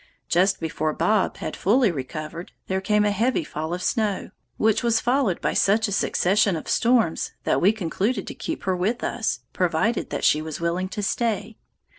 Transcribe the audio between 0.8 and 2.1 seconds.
"Bob" had fully